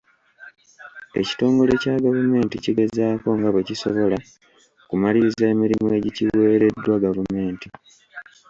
[1.19, 4.17] Ekitongole kya gavumenti kigezaako nga bwe kisobola
[4.89, 7.67] kumaliriza emirimu egikiweereddwa gavumenti.